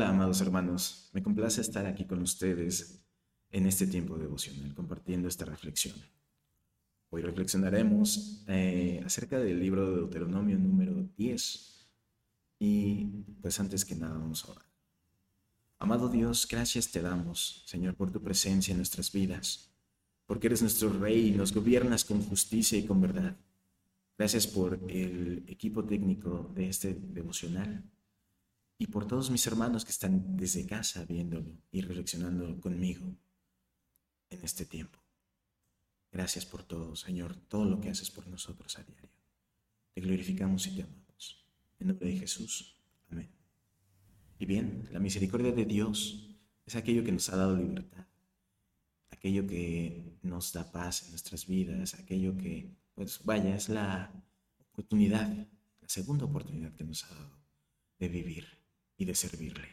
amados 0.00 0.40
hermanos, 0.40 1.10
me 1.12 1.22
complace 1.22 1.60
estar 1.60 1.84
aquí 1.84 2.06
con 2.06 2.22
ustedes 2.22 3.04
en 3.50 3.66
este 3.66 3.86
tiempo 3.86 4.16
devocional, 4.16 4.74
compartiendo 4.74 5.28
esta 5.28 5.44
reflexión. 5.44 5.94
Hoy 7.10 7.20
reflexionaremos 7.20 8.42
eh, 8.48 9.02
acerca 9.04 9.38
del 9.38 9.60
libro 9.60 9.90
de 9.90 9.96
Deuteronomio 9.96 10.58
número 10.58 10.94
10. 11.18 11.86
Y 12.58 13.04
pues 13.42 13.60
antes 13.60 13.84
que 13.84 13.94
nada 13.94 14.16
vamos 14.16 14.44
a 14.44 14.52
orar. 14.52 14.64
Amado 15.78 16.08
Dios, 16.08 16.48
gracias 16.50 16.90
te 16.90 17.02
damos, 17.02 17.62
Señor, 17.66 17.94
por 17.94 18.10
tu 18.10 18.22
presencia 18.22 18.72
en 18.72 18.78
nuestras 18.78 19.12
vidas, 19.12 19.74
porque 20.24 20.46
eres 20.46 20.62
nuestro 20.62 20.90
Rey 20.90 21.28
y 21.28 21.32
nos 21.32 21.52
gobiernas 21.52 22.04
con 22.04 22.22
justicia 22.22 22.78
y 22.78 22.86
con 22.86 23.00
verdad. 23.00 23.36
Gracias 24.16 24.46
por 24.46 24.80
el 24.88 25.44
equipo 25.48 25.84
técnico 25.84 26.50
de 26.54 26.68
este 26.68 26.94
devocional 26.94 27.84
y 28.82 28.88
por 28.88 29.06
todos 29.06 29.30
mis 29.30 29.46
hermanos 29.46 29.84
que 29.84 29.92
están 29.92 30.36
desde 30.36 30.66
casa 30.66 31.04
viéndolo 31.04 31.56
y 31.70 31.82
reflexionando 31.82 32.60
conmigo 32.60 33.16
en 34.28 34.42
este 34.42 34.66
tiempo. 34.66 34.98
Gracias 36.10 36.44
por 36.44 36.64
todo, 36.64 36.96
Señor, 36.96 37.36
todo 37.46 37.64
lo 37.64 37.80
que 37.80 37.90
haces 37.90 38.10
por 38.10 38.26
nosotros 38.26 38.76
a 38.76 38.82
diario. 38.82 39.08
Te 39.94 40.00
glorificamos 40.00 40.66
y 40.66 40.74
te 40.74 40.82
amamos. 40.82 41.46
En 41.78 41.86
nombre 41.86 42.08
de 42.08 42.18
Jesús. 42.18 42.74
Amén. 43.08 43.30
Y 44.40 44.46
bien, 44.46 44.88
la 44.90 44.98
misericordia 44.98 45.52
de 45.52 45.64
Dios 45.64 46.34
es 46.66 46.74
aquello 46.74 47.04
que 47.04 47.12
nos 47.12 47.28
ha 47.28 47.36
dado 47.36 47.56
libertad, 47.56 48.08
aquello 49.12 49.46
que 49.46 50.18
nos 50.22 50.52
da 50.52 50.72
paz 50.72 51.04
en 51.04 51.10
nuestras 51.10 51.46
vidas, 51.46 51.94
aquello 51.94 52.36
que, 52.36 52.74
pues 52.96 53.22
vaya, 53.22 53.54
es 53.54 53.68
la 53.68 54.12
oportunidad, 54.58 55.28
la 55.80 55.88
segunda 55.88 56.24
oportunidad 56.24 56.74
que 56.74 56.82
nos 56.82 57.04
ha 57.04 57.14
dado 57.14 57.38
de 58.00 58.08
vivir 58.08 58.61
y 58.96 59.04
de 59.04 59.14
servirle. 59.14 59.68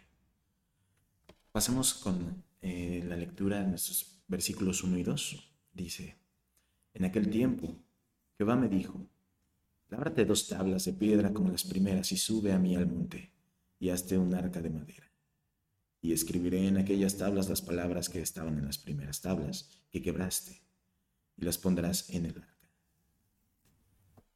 Pasamos 1.52 1.94
con 1.94 2.44
eh, 2.62 3.04
la 3.08 3.16
lectura 3.16 3.62
de 3.62 3.68
nuestros 3.68 4.22
versículos 4.28 4.84
1 4.84 4.98
y 4.98 5.04
2. 5.04 5.54
Dice, 5.74 6.18
en 6.94 7.06
aquel 7.06 7.30
tiempo, 7.30 7.76
Jehová 8.38 8.56
me 8.56 8.70
dijo, 8.70 9.08
lábrate 9.90 10.26
dos 10.26 10.48
tablas 10.48 10.86
de 10.86 10.94
piedra 10.94 11.34
como 11.34 11.50
las 11.50 11.64
primeras 11.64 12.12
y 12.12 12.18
sube 12.18 12.54
a 12.54 12.60
mí 12.60 12.76
al 12.76 12.88
monte, 12.88 13.32
y 13.80 13.90
hazte 13.90 14.18
un 14.18 14.34
arca 14.34 14.62
de 14.62 14.70
madera. 14.70 15.12
Y 16.02 16.14
escribiré 16.14 16.68
en 16.68 16.78
aquellas 16.78 17.18
tablas 17.18 17.50
las 17.50 17.62
palabras 17.62 18.10
que 18.10 18.22
estaban 18.22 18.58
en 18.58 18.66
las 18.66 18.78
primeras 18.78 19.22
tablas 19.22 19.70
que 19.92 20.02
quebraste, 20.02 20.62
y 21.36 21.46
las 21.46 21.58
pondrás 21.58 22.10
en 22.10 22.26
el 22.26 22.38
arca. 22.38 22.70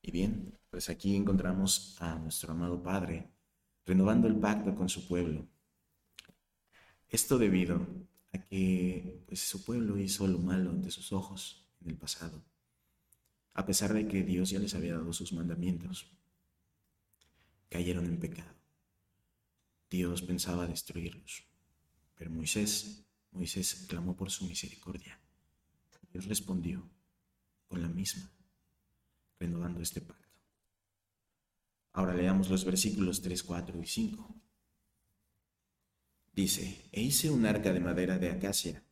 Y 0.02 0.12
bien, 0.12 0.58
pues 0.70 0.90
aquí 0.90 1.16
encontramos 1.16 1.96
a 2.00 2.16
nuestro 2.16 2.52
amado 2.52 2.82
Padre 2.82 3.30
renovando 3.86 4.28
el 4.28 4.36
pacto 4.36 4.76
con 4.76 4.90
su 4.90 5.08
pueblo. 5.08 5.48
Esto 7.10 7.38
debido 7.38 7.86
a 8.34 8.40
que 8.40 9.24
pues, 9.28 9.48
su 9.48 9.64
pueblo 9.64 9.98
hizo 9.98 10.28
lo 10.28 10.40
malo 10.40 10.72
ante 10.72 10.92
sus 10.92 11.12
ojos 11.12 11.68
en 11.82 11.92
el 11.92 11.98
pasado, 11.98 12.44
a 13.54 13.66
pesar 13.66 13.94
de 13.94 14.08
que 14.08 14.24
Dios 14.24 14.50
ya 14.50 14.60
les 14.60 14.74
había 14.74 14.94
dado 14.94 15.14
sus 15.14 15.34
mandamientos. 15.34 16.12
Cayeron 17.70 18.06
en 18.06 18.20
pecado. 18.20 18.54
Dios 19.90 20.22
pensaba 20.22 20.68
destruirlos, 20.68 21.44
pero 22.16 22.32
Moisés, 22.32 23.06
Moisés 23.32 23.86
clamó 23.88 24.16
por 24.16 24.32
su 24.32 24.46
misericordia. 24.46 25.20
Dios 26.12 26.26
respondió 26.26 26.88
con 27.68 27.82
la 27.82 27.90
misma, 27.90 28.32
renovando 29.40 29.82
este 29.82 30.02
pacto. 30.02 30.23
Ahora 31.94 32.14
leamos 32.14 32.50
los 32.50 32.66
versículos 32.66 33.22
3, 33.22 33.44
4 33.44 33.82
y 33.82 33.86
5. 33.86 34.36
Dice, 36.34 36.90
e 36.92 37.02
hice 37.02 37.30
un 37.30 37.46
arca 37.46 37.72
de 37.72 37.80
madera 37.80 38.18
de 38.18 38.32
acacia 38.32 38.84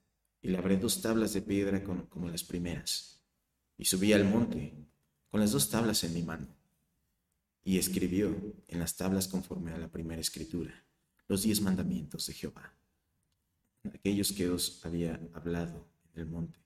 y 0.42 0.50
labré 0.50 0.78
dos 0.78 1.02
tablas 1.02 1.34
de 1.34 1.42
piedra 1.42 1.84
como 1.84 2.30
las 2.30 2.44
primeras. 2.44 3.22
Y 3.78 3.86
subí 3.86 4.14
al 4.14 4.26
monte 4.26 4.74
con 5.30 5.40
las 5.40 5.52
dos 5.52 5.70
tablas 5.70 6.04
en 6.04 6.14
mi 6.14 6.22
mano. 6.22 6.48
Y 7.64 7.78
escribió 7.78 8.36
en 8.68 8.80
las 8.80 8.96
tablas 8.96 9.28
conforme 9.28 9.72
a 9.72 9.78
la 9.78 9.92
primera 9.92 10.22
escritura 10.22 10.86
los 11.28 11.44
diez 11.44 11.62
mandamientos 11.62 12.28
de 12.28 12.34
Jehová, 12.34 12.74
aquellos 13.94 14.34
que 14.34 14.50
os 14.50 14.86
había 14.86 15.18
hablado 15.34 15.88
en 16.14 16.22
el 16.22 16.26
monte, 16.28 16.60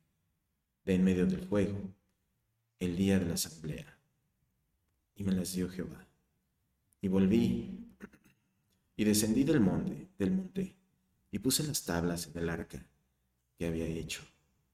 de 0.83 0.95
en 0.95 1.03
medio 1.03 1.27
del 1.27 1.43
fuego, 1.43 1.93
el 2.79 2.95
día 2.97 3.19
de 3.19 3.25
la 3.25 3.35
asamblea. 3.35 3.99
Y 5.15 5.23
me 5.23 5.33
las 5.33 5.53
dio 5.53 5.69
Jehová. 5.69 6.07
Y 7.05 7.07
volví 7.07 7.69
y 8.95 9.03
descendí 9.03 9.43
del 9.43 9.59
monte, 9.59 10.09
del 10.17 10.31
monte, 10.31 10.75
y 11.29 11.37
puse 11.37 11.61
las 11.61 11.85
tablas 11.85 12.25
en 12.25 12.39
el 12.39 12.49
arca 12.49 12.83
que 13.59 13.67
había 13.67 13.85
hecho. 13.85 14.23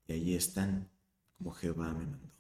Y 0.07 0.13
allí 0.13 0.35
están 0.35 0.89
como 1.37 1.51
Jehová 1.51 1.93
me 1.93 2.05
mandó. 2.05 2.31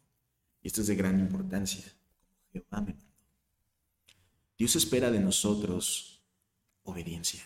Y 0.61 0.67
esto 0.67 0.79
es 0.79 0.87
de 0.87 0.95
gran 0.95 1.19
importancia, 1.19 1.83
como 2.23 2.39
Jehová 2.53 2.79
me 2.79 2.93
mandó. 2.93 3.13
Dios 4.57 4.77
espera 4.77 5.11
de 5.11 5.19
nosotros 5.19 6.23
obediencia. 6.83 7.41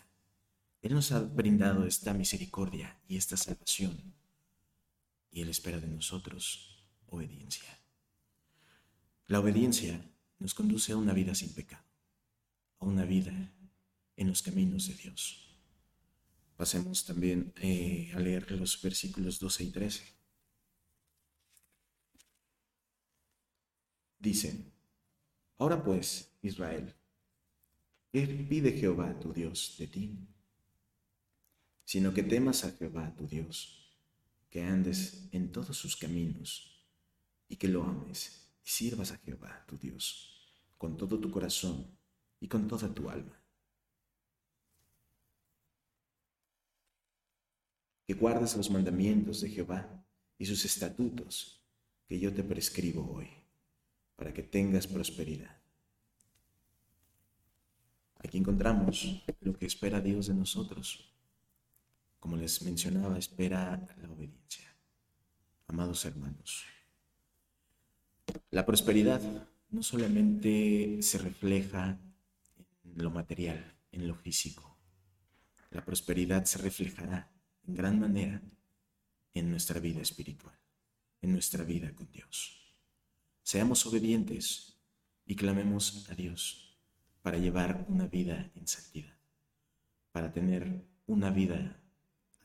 Él 0.84 0.94
nos 0.94 1.12
ha 1.14 1.22
brindado 1.22 1.88
esta 1.88 2.14
misericordia 2.14 2.96
y 3.08 3.18
esta 3.18 3.38
salvación. 3.38 4.14
Y 5.32 5.42
Él 5.42 5.50
espera 5.50 5.80
de 5.80 5.88
nosotros 5.88 6.86
obediencia. 7.08 7.76
La 9.26 9.40
obediencia 9.40 10.00
nos 10.38 10.54
conduce 10.54 10.92
a 10.92 10.98
una 10.98 11.14
vida 11.14 11.34
sin 11.34 11.52
pecado, 11.52 11.84
una 12.86 13.04
vida 13.04 13.34
en 14.16 14.28
los 14.28 14.42
caminos 14.42 14.88
de 14.88 14.94
Dios. 14.94 15.42
Pasemos 16.56 17.04
también 17.04 17.54
eh, 17.58 18.12
a 18.16 18.20
leer 18.20 18.52
los 18.52 18.82
versículos 18.82 19.40
12 19.40 19.64
y 19.64 19.72
13. 19.72 20.04
Dice, 24.20 24.72
ahora 25.58 25.84
pues, 25.84 26.32
Israel, 26.42 26.94
¿qué 28.12 28.26
pide 28.28 28.72
Jehová 28.72 29.20
tu 29.20 29.34
Dios 29.34 29.76
de 29.78 29.88
ti? 29.88 30.18
Sino 31.84 32.14
que 32.14 32.24
temas 32.24 32.64
a 32.64 32.72
Jehová 32.72 33.14
tu 33.16 33.28
Dios, 33.28 33.98
que 34.50 34.64
andes 34.64 35.28
en 35.32 35.52
todos 35.52 35.76
sus 35.78 35.98
caminos 35.98 36.86
y 37.50 37.58
que 37.58 37.68
lo 37.68 37.84
ames 37.84 38.48
y 38.64 38.70
sirvas 38.70 39.12
a 39.12 39.18
Jehová 39.18 39.66
tu 39.68 39.78
Dios 39.78 40.32
con 40.78 40.98
todo 40.98 41.20
tu 41.20 41.30
corazón 41.30 41.96
y 42.46 42.48
con 42.48 42.68
toda 42.68 42.94
tu 42.94 43.10
alma 43.10 43.42
que 48.06 48.14
guardes 48.14 48.56
los 48.56 48.70
mandamientos 48.70 49.42
de 49.42 49.50
Jehová 49.50 50.06
y 50.38 50.46
sus 50.46 50.64
estatutos 50.64 51.66
que 52.08 52.20
yo 52.20 52.32
te 52.32 52.44
prescribo 52.44 53.12
hoy, 53.12 53.28
para 54.16 54.32
que 54.32 54.44
tengas 54.44 54.86
prosperidad. 54.86 55.60
Aquí 58.20 58.38
encontramos 58.38 59.24
lo 59.42 59.58
que 59.58 59.66
espera 59.66 60.00
Dios 60.00 60.28
de 60.28 60.36
nosotros. 60.36 61.12
Como 62.20 62.38
les 62.38 62.62
mencionaba, 62.62 63.18
espera 63.18 63.88
la 64.00 64.12
obediencia. 64.12 64.72
Amados 65.66 66.06
hermanos, 66.06 66.64
la 68.52 68.64
prosperidad 68.68 69.20
no 69.72 69.82
solamente 69.82 71.00
se 71.02 71.18
refleja 71.18 72.00
lo 73.04 73.12
material, 73.12 73.78
en 73.92 74.08
lo 74.08 74.16
físico. 74.16 74.78
La 75.72 75.84
prosperidad 75.84 76.46
se 76.46 76.58
reflejará 76.60 77.32
en 77.68 77.76
gran 77.76 78.00
manera 78.00 78.42
en 79.34 79.50
nuestra 79.50 79.80
vida 79.80 80.02
espiritual, 80.02 80.58
en 81.22 81.34
nuestra 81.34 81.64
vida 81.64 81.94
con 81.94 82.10
Dios. 82.12 82.74
Seamos 83.44 83.86
obedientes 83.86 84.78
y 85.26 85.36
clamemos 85.36 86.10
a 86.10 86.16
Dios 86.16 86.80
para 87.22 87.38
llevar 87.38 87.86
una 87.90 88.08
vida 88.08 88.52
en 88.56 88.68
santidad, 88.68 89.18
para 90.12 90.32
tener 90.32 90.88
una 91.08 91.30
vida 91.30 91.82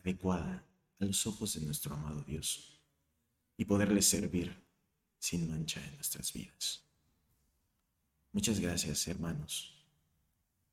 adecuada 0.01 0.67
a 0.99 1.05
los 1.05 1.27
ojos 1.27 1.55
de 1.55 1.65
nuestro 1.65 1.95
amado 1.95 2.23
Dios 2.23 2.83
y 3.57 3.65
poderle 3.65 4.03
servir 4.03 4.67
sin 5.19 5.49
mancha 5.51 5.85
en 5.87 5.95
nuestras 5.95 6.33
vidas. 6.33 6.87
Muchas 8.33 8.59
gracias, 8.59 9.07
hermanos. 9.09 9.80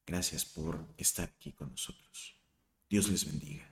Gracias 0.08 0.46
por 0.46 0.80
estar 0.98 1.30
aquí 1.36 1.52
con 1.52 1.70
nosotros. 1.70 2.40
Dios 2.90 3.10
les 3.10 3.26
bendiga. 3.26 3.70